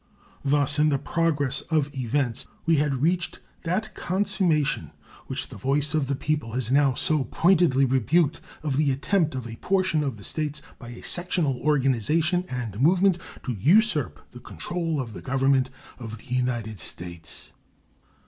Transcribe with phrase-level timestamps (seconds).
[0.43, 4.93] Thus in the progress of events we had reached that consummation,
[5.27, 9.45] which the voice of the people has now so pointedly rebuked, of the attempt of
[9.45, 14.99] a portion of the States, by a sectional organization and movement, to usurp the control
[14.99, 15.69] of the Government
[15.99, 17.51] of the United States.